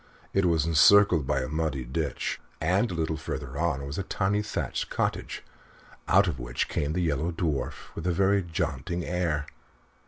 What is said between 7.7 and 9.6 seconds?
with a very jaunty air.